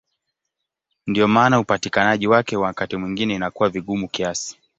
Ndiyo 1.07 1.27
maana 1.27 1.59
upatikanaji 1.59 2.27
wake 2.27 2.57
wakati 2.57 2.97
mwingine 2.97 3.35
inakuwa 3.35 3.69
vigumu 3.69 4.07
kiasi. 4.07 4.57